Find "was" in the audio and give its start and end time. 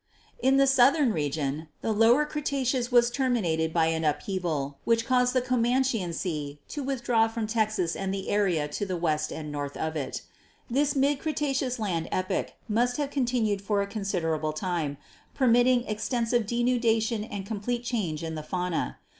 2.91-3.11